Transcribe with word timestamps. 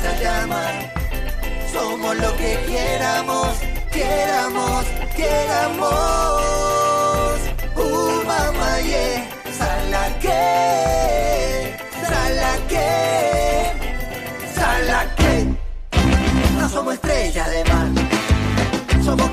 esa 0.00 0.12
llama. 0.20 0.62
Somos 1.72 2.16
lo 2.16 2.36
que 2.36 2.58
quieramos, 2.66 3.48
quieramos, 3.92 4.84
quieramos. 5.14 5.90
Uh, 7.76 8.22
mamá, 8.26 8.80
yeah. 8.80 9.28
Salaque, 9.58 10.40
salaque, 12.08 12.88
salaque. 14.54 15.46
No 16.58 16.68
somos 16.68 16.94
estrella 16.94 17.48
de 17.48 17.64
mar, 17.64 17.88
somos 19.04 19.30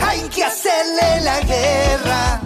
Hay 0.00 0.20
que 0.28 0.44
hacerle 0.44 1.20
la 1.22 1.40
guerra. 1.40 2.43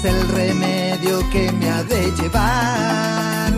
es 0.00 0.04
el 0.04 0.28
remedio 0.28 1.30
que 1.30 1.52
me 1.52 1.68
ha 1.68 1.82
de 1.82 2.10
llevar 2.12 3.52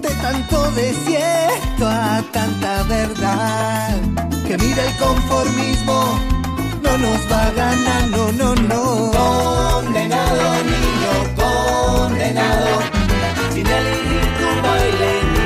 de 0.00 0.08
tanto 0.22 0.70
desierto 0.72 1.86
a 1.86 2.22
tanta 2.32 2.82
verdad. 2.84 3.96
Que 4.46 4.56
mira 4.58 4.84
el 4.84 4.96
conformismo, 4.96 6.18
no 6.82 6.98
nos 6.98 7.32
va 7.32 7.46
a 7.46 7.50
ganar, 7.50 8.08
no, 8.08 8.32
no, 8.32 8.54
no. 8.54 9.10
Condenado, 9.12 10.64
niño, 10.72 11.12
condenado, 11.36 12.70
sin 13.52 13.66
elegir 13.66 14.24
tu 14.38 14.66
baile. 14.66 15.39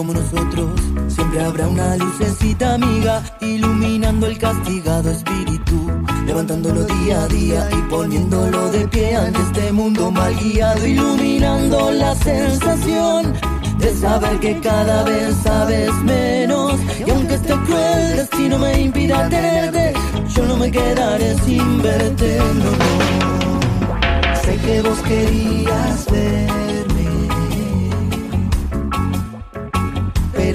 como 0.00 0.14
nosotros, 0.14 0.80
siempre 1.08 1.44
habrá 1.44 1.68
una 1.68 1.94
lucecita 1.98 2.72
amiga, 2.72 3.22
iluminando 3.42 4.28
el 4.28 4.38
castigado 4.38 5.10
espíritu, 5.10 5.90
levantándolo 6.24 6.84
día 6.84 7.24
a 7.24 7.26
día 7.26 7.68
y 7.70 7.90
poniéndolo 7.90 8.70
de 8.70 8.88
pie 8.88 9.14
ante 9.14 9.42
este 9.42 9.70
mundo 9.72 10.10
mal 10.10 10.34
guiado, 10.36 10.86
iluminando 10.86 11.90
la 11.92 12.14
sensación 12.14 13.34
de 13.76 13.94
saber 13.94 14.40
que 14.40 14.58
cada 14.60 15.04
vez 15.04 15.36
sabes 15.42 15.92
menos. 15.96 16.80
Y 17.06 17.10
aunque 17.10 17.34
este 17.34 17.52
cruel 17.66 18.16
destino 18.16 18.58
me 18.58 18.80
impida 18.80 19.28
tenerte, 19.28 19.92
yo 20.34 20.46
no 20.46 20.56
me 20.56 20.70
quedaré 20.70 21.36
sin 21.40 21.82
verte, 21.82 22.38
no. 22.54 24.34
Sé 24.44 24.56
que 24.56 24.80
vos 24.80 24.98
querías 25.00 26.06
ver 26.10 26.59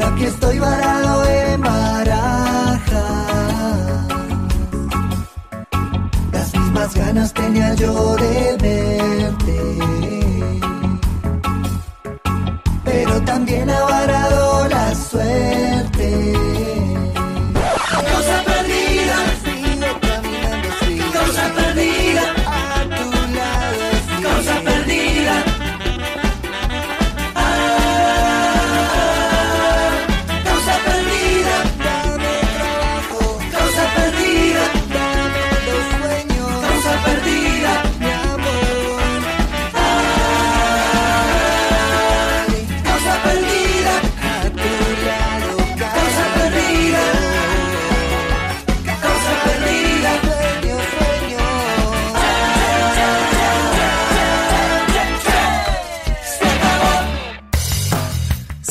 aquí 0.08 0.26
estoy 0.26 0.60
varado 0.60 1.26
en 1.26 1.62
baraja. 1.62 3.06
Las 6.32 6.54
mismas 6.54 6.96
ganas 6.96 7.34
tenía 7.34 7.74
yo 7.76 8.16
de 8.16 8.58
verte, 8.62 9.60
pero 12.84 13.22
también 13.22 13.70
avarado 13.70 14.45